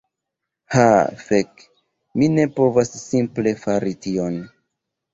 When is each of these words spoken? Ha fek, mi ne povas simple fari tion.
Ha 0.75 0.85
fek, 1.25 1.61
mi 2.21 2.31
ne 2.39 2.49
povas 2.59 2.93
simple 3.05 3.57
fari 3.63 3.99
tion. 4.09 4.45